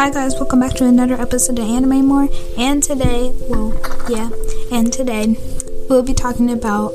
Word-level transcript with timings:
Hi 0.00 0.08
guys, 0.08 0.32
welcome 0.36 0.60
back 0.60 0.72
to 0.76 0.86
another 0.86 1.20
episode 1.20 1.58
of 1.58 1.68
Anime 1.68 2.06
More. 2.06 2.26
And 2.56 2.82
today, 2.82 3.34
well, 3.50 3.78
yeah, 4.08 4.30
and 4.72 4.90
today 4.90 5.36
we'll 5.90 6.02
be 6.02 6.14
talking 6.14 6.50
about 6.50 6.92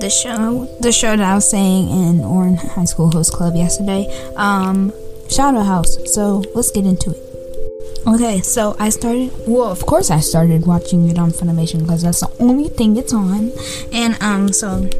the 0.00 0.10
show, 0.10 0.64
the 0.80 0.90
show 0.90 1.16
that 1.16 1.24
I 1.24 1.36
was 1.36 1.48
saying 1.48 1.88
in 1.90 2.16
Ouran 2.16 2.56
High 2.56 2.86
School 2.86 3.08
Host 3.12 3.32
Club 3.32 3.54
yesterday, 3.54 4.04
um, 4.34 4.92
Shadow 5.28 5.60
House. 5.60 5.96
So 6.12 6.42
let's 6.56 6.72
get 6.72 6.86
into 6.86 7.12
it. 7.12 7.22
Okay, 8.08 8.40
so 8.40 8.74
I 8.80 8.88
started. 8.88 9.30
Well, 9.46 9.70
of 9.70 9.86
course, 9.86 10.10
I 10.10 10.18
started 10.18 10.66
watching 10.66 11.08
it 11.08 11.20
on 11.20 11.30
Funimation 11.30 11.82
because 11.82 12.02
that's 12.02 12.18
the 12.18 12.32
only 12.40 12.68
thing 12.68 12.96
it's 12.96 13.12
on, 13.12 13.52
and 13.92 14.20
um, 14.20 14.52
so 14.52 14.90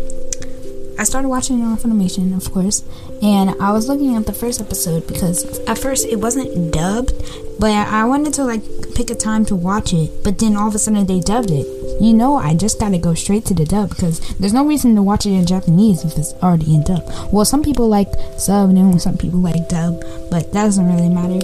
I 1.01 1.05
started 1.05 1.29
watching 1.29 1.61
it 1.61 1.65
on 1.65 1.79
Funimation, 1.79 2.37
of 2.37 2.53
course, 2.53 2.85
and 3.23 3.51
I 3.59 3.73
was 3.73 3.89
looking 3.89 4.17
at 4.17 4.27
the 4.27 4.35
first 4.35 4.61
episode 4.61 5.07
because 5.07 5.59
at 5.61 5.79
first 5.79 6.07
it 6.07 6.17
wasn't 6.17 6.75
dubbed, 6.75 7.15
but 7.59 7.71
I 7.71 8.05
wanted 8.05 8.35
to 8.35 8.45
like 8.45 8.63
pick 8.95 9.09
a 9.09 9.15
time 9.15 9.47
to 9.47 9.57
watch 9.57 9.95
it, 9.95 10.23
but 10.23 10.39
then 10.39 10.59
all 10.59 10.69
of 10.69 10.75
a 10.75 10.79
sudden 10.79 11.07
they 11.07 11.21
dubbed 11.21 11.51
it. 11.51 11.67
You 12.03 12.13
know, 12.13 12.37
I 12.37 12.55
just 12.55 12.79
gotta 12.79 12.99
go 12.99 13.15
straight 13.15 13.47
to 13.47 13.55
the 13.55 13.65
dub 13.65 13.89
because 13.89 14.21
there's 14.37 14.53
no 14.53 14.67
reason 14.67 14.95
to 14.97 15.03
watch 15.03 15.25
it 15.25 15.31
in 15.31 15.47
Japanese 15.47 16.05
if 16.05 16.19
it's 16.19 16.35
already 16.43 16.75
in 16.75 16.85
dub. 16.85 17.11
Well, 17.33 17.47
some 17.47 17.63
people 17.63 17.89
like 17.89 18.09
sub 18.37 18.69
and 18.69 19.01
some 19.01 19.17
people 19.17 19.41
like 19.41 19.71
dub, 19.71 20.03
but 20.31 20.53
that 20.53 20.67
doesn't 20.67 20.87
really 20.87 21.09
matter. 21.09 21.41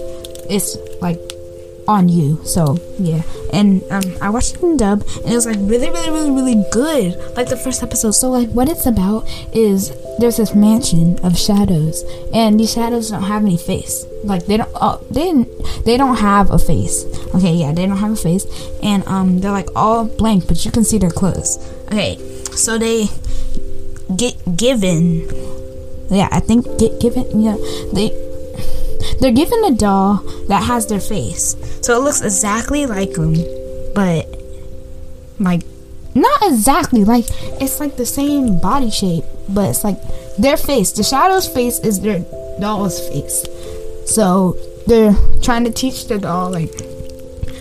It's 0.51 0.77
like 1.01 1.19
on 1.89 2.09
you. 2.09 2.45
So 2.45 2.79
yeah, 2.99 3.23
and 3.53 3.83
um, 3.91 4.03
I 4.21 4.31
watched 4.31 4.57
it 4.57 4.63
in 4.63 4.77
dub, 4.77 5.03
and 5.23 5.33
it 5.33 5.35
was 5.35 5.47
like 5.47 5.57
really, 5.61 5.91
really, 5.91 6.11
really, 6.11 6.31
really 6.31 6.65
good. 6.73 7.17
Like 7.37 7.49
the 7.49 7.57
first 7.57 7.83
episode. 7.83 8.13
So 8.13 8.31
like, 8.31 8.49
what 8.51 8.69
it's 8.69 8.87
about 8.87 9.25
is 9.53 9.93
there's 10.19 10.37
this 10.37 10.55
mansion 10.55 11.19
of 11.25 11.39
shadows, 11.39 12.05
and 12.33 12.59
these 12.59 12.73
shadows 12.73 13.11
don't 13.11 13.25
have 13.25 13.45
any 13.45 13.57
face. 13.57 14.07
Like 14.25 14.47
they 14.47 14.57
don't, 14.57 14.71
uh, 14.75 14.99
they 15.11 15.33
they 15.85 15.97
don't 15.97 16.17
have 16.17 16.51
a 16.51 16.59
face. 16.59 17.05
Okay, 17.35 17.55
yeah, 17.55 17.73
they 17.73 17.87
don't 17.87 17.99
have 17.99 18.13
a 18.13 18.17
face, 18.17 18.47
and 18.83 19.07
um, 19.07 19.41
they're 19.41 19.53
like 19.53 19.69
all 19.77 20.05
blank, 20.05 20.49
but 20.49 20.65
you 20.65 20.71
can 20.71 20.85
see 20.85 20.99
their 20.99 21.11
clothes. 21.11 21.59
Okay, 21.87 22.19
so 22.53 22.79
they 22.79 23.09
get 24.17 24.35
given. 24.57 25.29
Yeah, 26.09 26.29
I 26.31 26.41
think 26.41 26.67
get 26.79 27.01
given. 27.01 27.41
Yeah, 27.41 27.57
they 27.93 28.11
they're 29.21 29.33
given 29.33 29.65
a 29.65 29.73
doll 29.73 30.17
that 30.49 30.65
has 30.65 30.87
their 30.87 31.01
face. 31.01 31.57
So 31.87 31.97
it 31.97 32.03
looks 32.03 32.21
exactly 32.21 32.85
like 32.85 33.13
them, 33.13 33.35
but 33.95 34.27
like 35.39 35.63
not 36.17 36.43
exactly 36.43 37.05
like 37.05 37.27
it's 37.63 37.79
like 37.79 37.97
the 37.97 38.05
same 38.05 38.59
body 38.59 38.91
shape, 38.91 39.23
but 39.49 39.71
it's 39.71 39.85
like 39.85 39.97
their 40.37 40.57
face. 40.57 40.91
The 40.91 41.05
shadow's 41.05 41.47
face 41.47 41.79
is 41.79 42.01
their 42.01 42.27
doll's 42.59 42.99
face. 43.09 43.47
So 44.05 44.57
they're 44.89 45.15
trying 45.43 45.63
to 45.63 45.71
teach 45.71 46.09
the 46.09 46.19
doll 46.19 46.51
like 46.51 46.75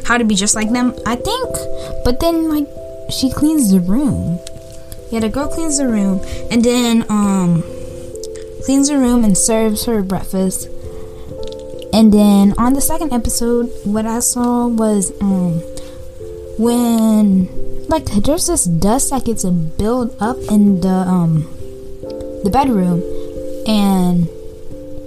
how 0.08 0.18
to 0.18 0.24
be 0.24 0.34
just 0.34 0.56
like 0.56 0.72
them, 0.72 0.96
I 1.06 1.18
think. 1.18 1.56
But 2.04 2.20
then 2.20 2.50
like 2.50 2.68
she 3.12 3.30
cleans 3.30 3.70
the 3.70 3.80
room. 3.80 4.40
Yeah, 5.12 5.20
the 5.20 5.30
girl 5.30 5.50
cleans 5.50 5.78
the 5.78 5.88
room 5.88 6.20
and 6.50 6.66
then 6.66 7.06
um 7.10 7.62
cleans 8.64 8.88
the 8.88 8.98
room 8.98 9.24
and 9.24 9.38
serves 9.38 9.86
her 9.86 10.02
breakfast 10.02 10.68
and 11.96 12.12
then 12.12 12.54
on 12.58 12.74
the 12.74 12.82
second 12.82 13.14
episode, 13.14 13.72
what 13.86 14.06
I 14.06 14.20
saw 14.20 14.68
was 14.68 15.16
um 15.22 15.64
when 16.60 17.48
like 17.88 18.04
there's 18.20 18.48
this 18.48 18.66
dust 18.66 19.12
that 19.12 19.24
gets 19.24 19.46
build 19.46 20.12
up 20.20 20.36
in 20.52 20.82
the 20.82 20.92
um 20.92 21.48
the 22.44 22.50
bedroom 22.52 23.00
and 23.66 24.28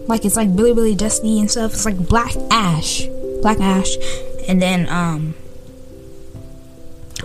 like 0.09 0.25
it's 0.25 0.37
like 0.37 0.49
really 0.53 0.73
really 0.73 0.95
dusty 0.95 1.39
and 1.39 1.51
stuff. 1.51 1.75
It's 1.75 1.85
like 1.85 1.99
black 2.09 2.33
ash, 2.51 3.05
black 3.43 3.61
ash, 3.61 3.93
and 4.49 4.63
then 4.63 4.89
um. 4.89 5.35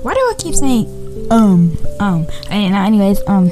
Why 0.01 0.13
do 0.13 0.19
I 0.19 0.35
keep 0.37 0.55
saying 0.55 0.91
um 1.31 1.77
um? 2.01 2.27
And 2.51 2.75
anyways 2.75 3.21
um, 3.27 3.47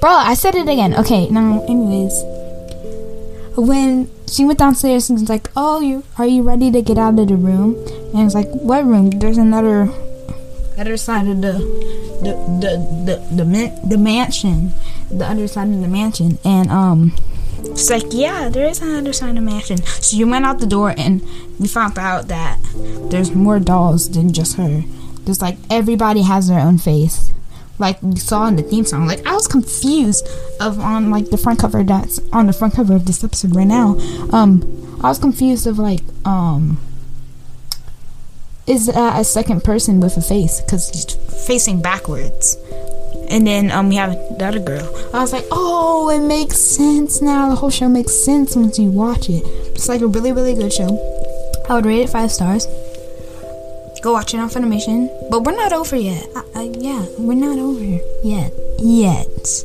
bro, 0.00 0.10
I 0.10 0.34
said 0.34 0.56
it 0.56 0.66
again. 0.66 0.92
Okay, 0.98 1.28
now 1.28 1.62
anyways, 1.68 2.18
when 3.54 4.10
she 4.30 4.44
went 4.44 4.58
downstairs 4.58 5.10
and 5.10 5.20
was 5.20 5.28
like, 5.28 5.50
"Oh, 5.56 5.80
you 5.80 6.04
are 6.18 6.26
you 6.26 6.42
ready 6.42 6.70
to 6.70 6.82
get 6.82 6.98
out 6.98 7.18
of 7.18 7.28
the 7.28 7.36
room?" 7.36 7.74
And 8.14 8.24
it's 8.26 8.34
like, 8.34 8.48
"What 8.50 8.84
room? 8.84 9.10
There's 9.10 9.38
another 9.38 9.90
other 10.78 10.96
side 10.96 11.26
of 11.26 11.42
the 11.42 11.52
the 12.22 12.32
the 12.62 12.72
the 13.06 13.36
the, 13.36 13.44
man, 13.44 13.88
the 13.88 13.98
mansion, 13.98 14.72
the 15.10 15.26
other 15.26 15.48
side 15.48 15.68
of 15.68 15.80
the 15.80 15.88
mansion." 15.88 16.38
And 16.44 16.70
um, 16.70 17.12
she's 17.74 17.90
like, 17.90 18.06
"Yeah, 18.10 18.48
there 18.48 18.68
is 18.68 18.80
another 18.80 19.12
side 19.12 19.30
of 19.30 19.36
the 19.36 19.42
mansion." 19.42 19.82
So 19.82 20.16
you 20.16 20.28
went 20.28 20.46
out 20.46 20.60
the 20.60 20.66
door, 20.66 20.94
and 20.96 21.22
we 21.58 21.66
found 21.66 21.98
out 21.98 22.28
that 22.28 22.58
there's 23.10 23.34
more 23.34 23.58
dolls 23.58 24.10
than 24.10 24.32
just 24.32 24.56
her. 24.56 24.82
There's 25.24 25.42
like 25.42 25.58
everybody 25.68 26.22
has 26.22 26.48
their 26.48 26.60
own 26.60 26.78
face 26.78 27.32
like 27.80 27.98
you 28.02 28.16
saw 28.16 28.46
in 28.46 28.56
the 28.56 28.62
theme 28.62 28.84
song. 28.84 29.06
Like 29.06 29.26
I 29.26 29.32
was 29.32 29.48
confused 29.48 30.28
of 30.60 30.78
on 30.78 31.10
like 31.10 31.30
the 31.30 31.38
front 31.38 31.58
cover 31.58 31.82
that's 31.82 32.20
on 32.32 32.46
the 32.46 32.52
front 32.52 32.74
cover 32.74 32.94
of 32.94 33.06
this 33.06 33.24
episode 33.24 33.56
right 33.56 33.66
now. 33.66 33.96
Um, 34.32 34.98
I 35.02 35.08
was 35.08 35.18
confused 35.18 35.66
of 35.66 35.78
like 35.78 36.02
um, 36.24 36.78
is 38.66 38.86
that 38.86 39.20
a 39.20 39.24
second 39.24 39.64
person 39.64 39.98
with 39.98 40.16
a 40.16 40.22
face 40.22 40.60
because 40.60 40.90
he's 40.90 41.06
facing 41.46 41.82
backwards. 41.82 42.56
And 43.28 43.46
then 43.46 43.70
um, 43.70 43.88
we 43.88 43.96
have 43.96 44.12
the 44.12 44.44
other 44.44 44.58
girl. 44.58 44.84
I 45.14 45.20
was 45.20 45.32
like, 45.32 45.44
oh, 45.52 46.10
it 46.10 46.26
makes 46.26 46.58
sense 46.60 47.22
now. 47.22 47.48
The 47.48 47.54
whole 47.54 47.70
show 47.70 47.88
makes 47.88 48.12
sense 48.12 48.56
once 48.56 48.78
you 48.78 48.90
watch 48.90 49.28
it. 49.28 49.42
It's 49.74 49.88
like 49.88 50.00
a 50.00 50.06
really, 50.06 50.32
really 50.32 50.54
good 50.54 50.72
show. 50.72 50.98
I 51.68 51.74
would 51.74 51.86
rate 51.86 52.02
it 52.02 52.10
five 52.10 52.32
stars. 52.32 52.66
Go 54.02 54.12
watch 54.12 54.32
it 54.34 54.38
on 54.40 54.48
Funimation. 54.48 55.08
But 55.30 55.44
we're 55.44 55.56
not 55.56 55.72
over 55.72 55.96
yet. 55.96 56.26
Uh, 56.34 56.42
uh, 56.54 56.62
yeah, 56.78 57.04
we're 57.18 57.34
not 57.34 57.58
over 57.58 58.00
yet. 58.24 58.52
Yet. 58.78 59.64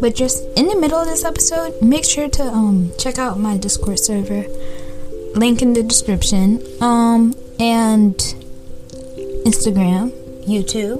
But 0.00 0.14
just 0.14 0.44
in 0.56 0.66
the 0.66 0.76
middle 0.76 0.98
of 0.98 1.06
this 1.06 1.24
episode, 1.24 1.80
make 1.82 2.04
sure 2.04 2.28
to 2.28 2.42
um 2.42 2.92
check 2.98 3.18
out 3.18 3.38
my 3.38 3.56
Discord 3.58 3.98
server. 3.98 4.44
Link 5.34 5.60
in 5.60 5.74
the 5.74 5.82
description. 5.82 6.62
Um 6.80 7.34
and 7.58 8.16
Instagram, 9.44 10.10
YouTube. 10.48 10.98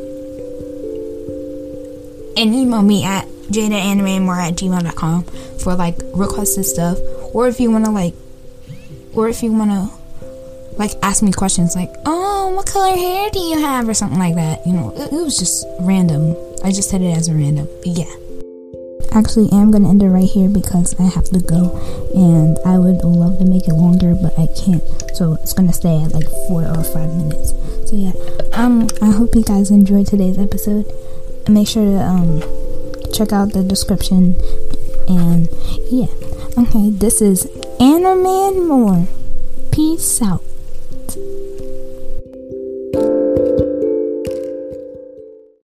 And 2.37 2.55
email 2.55 2.83
me 2.83 3.05
at 3.05 3.27
jadaanimemore 3.51 4.37
at 4.37 4.55
gmail.com 4.55 5.25
for 5.59 5.75
like 5.75 5.97
requests 6.15 6.57
and 6.57 6.67
stuff. 6.67 6.99
Or 7.33 7.49
if 7.49 7.59
you 7.59 7.71
wanna 7.71 7.91
like 7.91 8.15
or 9.15 9.29
if 9.29 9.43
you 9.43 9.53
wanna 9.53 9.91
like 10.77 10.93
ask 11.03 11.23
me 11.23 11.33
questions 11.33 11.75
like, 11.75 11.93
"Oh, 12.07 12.40
what 12.55 12.67
color 12.67 12.97
hair 12.97 13.31
do 13.31 13.39
you 13.39 13.61
have?" 13.61 13.89
or 13.89 13.95
something 13.95 14.19
like 14.19 14.35
that. 14.35 14.67
You 14.67 14.73
know, 14.73 14.93
it, 14.97 15.13
it 15.13 15.23
was 15.25 15.39
just 15.39 15.67
random. 15.81 16.37
I 16.65 16.73
just 16.73 16.91
said 16.91 17.03
it 17.03 17.17
as 17.17 17.29
a 17.29 17.35
random. 17.35 17.69
But 17.85 17.99
yeah. 17.99 18.13
Actually, 19.13 19.49
I'm 19.53 19.71
gonna 19.71 19.89
end 19.89 20.03
it 20.03 20.09
right 20.09 20.29
here 20.29 20.49
because 20.49 20.99
I 21.01 21.05
have 21.05 21.25
to 21.31 21.41
go, 21.41 21.77
and 22.15 22.59
I 22.65 22.79
would 22.79 23.03
love 23.03 23.39
to 23.39 23.45
make 23.45 23.67
it 23.67 23.75
longer, 23.75 24.15
but 24.15 24.39
I 24.39 24.47
can't. 24.55 24.83
So 25.17 25.35
it's 25.43 25.53
gonna 25.53 25.73
stay 25.73 26.01
at 26.01 26.13
like 26.13 26.29
four 26.47 26.63
or 26.63 26.85
five 26.85 27.11
minutes. 27.17 27.51
So 27.91 27.97
yeah, 27.97 28.13
um, 28.55 28.89
I 29.03 29.11
hope 29.11 29.35
you 29.35 29.43
guys 29.43 29.71
enjoyed 29.71 30.07
today's 30.07 30.39
episode. 30.39 30.87
Make 31.49 31.67
sure 31.67 31.85
to 31.85 31.99
um 31.99 32.41
check 33.13 33.33
out 33.33 33.53
the 33.53 33.65
description, 33.65 34.37
and 35.09 35.49
yeah. 35.91 36.07
Okay, 36.57 36.91
this 36.91 37.21
is 37.21 37.47
Anime 37.81 38.27
and. 38.27 39.09
Peace 39.73 40.21
out. 40.21 40.43